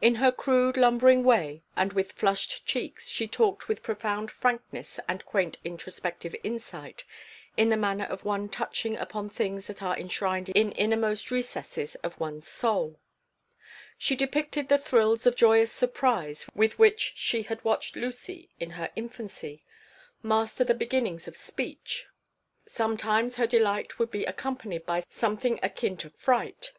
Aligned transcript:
In 0.00 0.14
her 0.14 0.32
crude, 0.32 0.78
lumbering 0.78 1.22
way 1.24 1.62
and 1.76 1.92
with 1.92 2.12
flushed 2.12 2.64
cheeks 2.64 3.10
she 3.10 3.28
talked 3.28 3.68
with 3.68 3.82
profound 3.82 4.30
frankness 4.30 4.98
and 5.06 5.22
quaint 5.26 5.58
introspective 5.62 6.34
insight, 6.42 7.04
in 7.54 7.68
the 7.68 7.76
manner 7.76 8.06
of 8.06 8.24
one 8.24 8.48
touching 8.48 8.96
upon 8.96 9.28
things 9.28 9.66
that 9.66 9.82
are 9.82 9.94
enshined 9.94 10.48
in 10.54 10.72
innermost 10.72 11.30
recesses 11.30 11.96
of 11.96 12.18
one's 12.18 12.48
soul 12.48 12.98
She 13.98 14.16
depicted 14.16 14.70
the 14.70 14.78
thrills 14.78 15.26
of 15.26 15.36
joyous 15.36 15.70
surprise 15.70 16.46
with 16.54 16.78
which 16.78 17.12
she 17.16 17.42
had 17.42 17.62
watched 17.62 17.94
Lucy, 17.94 18.48
in 18.58 18.70
her 18.70 18.90
infancy, 18.96 19.64
master 20.22 20.64
the 20.64 20.72
beginnings 20.72 21.28
of 21.28 21.36
speech. 21.36 22.06
Sometimes 22.64 23.36
her 23.36 23.46
delight 23.46 23.98
would 23.98 24.10
be 24.10 24.24
accompanied 24.24 24.86
by 24.86 25.04
something 25.10 25.60
akin 25.62 25.98
to 25.98 26.08
fright. 26.08 26.72